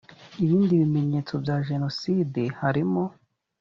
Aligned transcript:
ibindi 0.43 0.73
bimenyetso 0.81 1.33
bya 1.43 1.57
jenoside 1.67 2.41
harimo 2.59 3.03